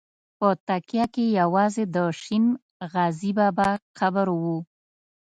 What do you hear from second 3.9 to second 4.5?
قبر و.